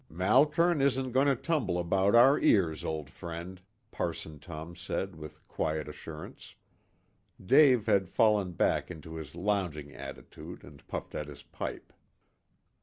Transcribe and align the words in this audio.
"Malkern 0.09 0.81
isn't 0.81 1.11
going 1.11 1.27
to 1.27 1.35
tumble 1.35 1.77
about 1.77 2.15
our 2.15 2.39
ears, 2.39 2.83
old 2.83 3.07
friend," 3.07 3.61
Parson 3.91 4.39
Tom 4.39 4.75
said 4.75 5.15
with 5.15 5.47
quiet 5.47 5.87
assurance. 5.87 6.55
Dave 7.39 7.85
had 7.85 8.09
fallen 8.09 8.53
back 8.53 8.89
into 8.89 9.13
his 9.13 9.35
lounging 9.35 9.93
attitude 9.93 10.63
and 10.63 10.87
puffed 10.87 11.13
at 11.13 11.27
his 11.27 11.43
pipe. 11.43 11.93